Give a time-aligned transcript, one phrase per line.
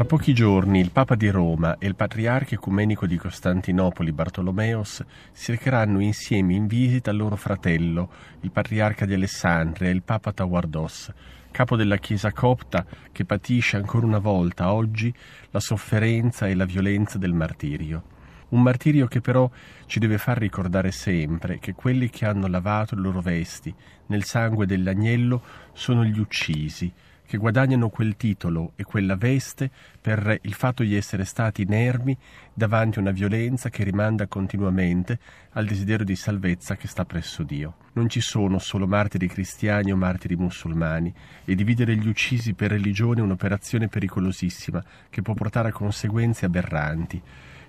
[0.00, 5.50] Fra pochi giorni il Papa di Roma e il Patriarca Ecumenico di Costantinopoli Bartolomeos si
[5.50, 8.08] recheranno insieme in visita al loro fratello,
[8.40, 11.12] il Patriarca di Alessandria, il Papa Tawardos,
[11.50, 15.12] capo della Chiesa copta che patisce ancora una volta oggi
[15.50, 18.19] la sofferenza e la violenza del martirio.
[18.50, 19.48] Un martirio che però
[19.86, 23.74] ci deve far ricordare sempre che quelli che hanno lavato le loro vesti
[24.06, 25.42] nel sangue dell'agnello
[25.72, 26.92] sono gli uccisi,
[27.30, 32.16] che guadagnano quel titolo e quella veste per il fatto di essere stati inermi
[32.52, 35.20] davanti a una violenza che rimanda continuamente
[35.52, 37.76] al desiderio di salvezza che sta presso Dio.
[37.92, 43.20] Non ci sono solo martiri cristiani o martiri musulmani e dividere gli uccisi per religione
[43.20, 47.22] è un'operazione pericolosissima che può portare a conseguenze aberranti.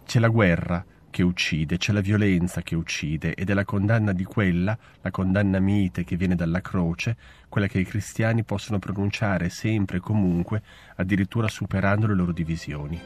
[0.06, 4.24] C'è la guerra, che uccide, c'è la violenza che uccide ed è la condanna di
[4.24, 7.16] quella, la condanna mite che viene dalla croce,
[7.50, 10.64] quella che i cristiani possono pronunciare sempre e comunque,
[10.96, 13.00] addirittura superando le loro divisioni.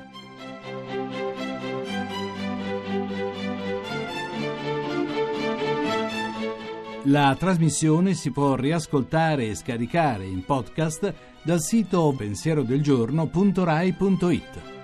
[7.07, 14.75] La trasmissione si può riascoltare e scaricare in podcast dal sito pensierodelgiorno.rai.it.